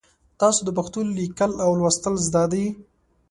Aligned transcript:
تاسو 0.41 0.59
د 0.65 0.69
پښتو 0.77 0.99
لیکل 1.17 1.51
او 1.65 1.71
لوستل 1.79 2.13
زده 2.27 2.43
دي؟ 2.51 2.65